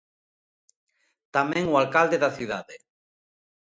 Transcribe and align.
Tamén 1.35 1.63
o 1.73 1.77
alcalde 1.81 2.17
da 2.23 2.35
cidade. 2.37 2.75